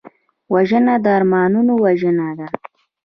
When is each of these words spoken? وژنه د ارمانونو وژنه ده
وژنه 0.53 0.95
د 1.03 1.05
ارمانونو 1.17 1.73
وژنه 1.85 2.27
ده 2.37 2.47